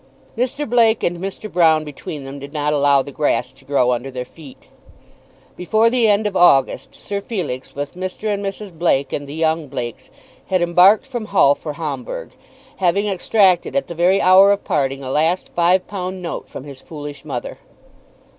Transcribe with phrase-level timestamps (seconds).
[0.35, 0.67] Mr.
[0.67, 1.47] Blake and Mr.
[1.47, 4.67] Broune between them did not allow the grass to grow under their feet.
[5.55, 8.33] Before the end of August Sir Felix, with Mr.
[8.33, 8.75] and Mrs.
[8.75, 10.09] Blake and the young Blakes,
[10.47, 12.31] had embarked from Hull for Hamburgh,
[12.77, 16.81] having extracted at the very hour of parting a last five pound note from his
[16.81, 17.59] foolish mother.